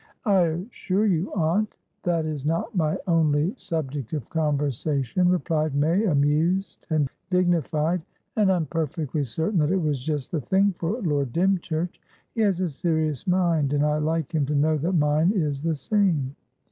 [0.25, 6.87] "I assure you, aunt, that is not my only subject of conversation," replied May, amused
[6.89, 8.01] and dignified.
[8.35, 12.01] "And I'm perfectly certain that it was just the thing for Lord Dymchurch.
[12.33, 15.75] He has a serious mind, and I like him to know that mine is the
[15.75, 16.35] same."